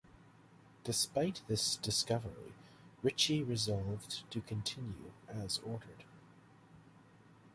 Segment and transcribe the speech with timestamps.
[0.83, 2.55] Despite this discovery
[3.03, 6.05] Ritchie resolved to continue as ordered.